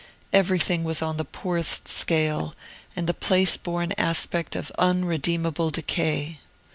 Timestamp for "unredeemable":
4.79-5.69